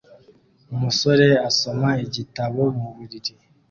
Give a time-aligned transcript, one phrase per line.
[0.73, 3.33] Umusore asoma igitabo muburiri